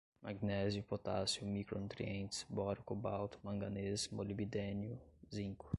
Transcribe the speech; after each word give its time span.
magnésio, 0.21 0.81
potássio, 0.81 1.45
micronutrientes, 1.45 2.43
boro, 2.49 2.81
cobalto, 2.83 3.39
manganês, 3.43 4.07
molibdênio, 4.07 4.99
zinco 5.31 5.69